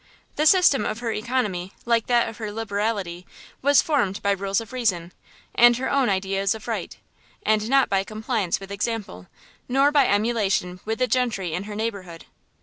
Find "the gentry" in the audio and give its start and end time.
10.97-11.53